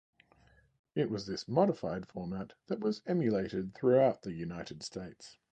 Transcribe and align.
It 0.95 1.11
was 1.11 1.27
this 1.27 1.47
modified 1.47 2.07
format 2.07 2.53
that 2.65 2.79
was 2.79 3.03
emulated 3.05 3.75
throughout 3.75 4.23
the 4.23 4.33
United 4.33 4.81
States. 4.81 5.37